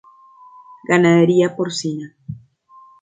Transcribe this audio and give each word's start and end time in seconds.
Ganadería 0.89 1.55
porcina. 1.57 2.07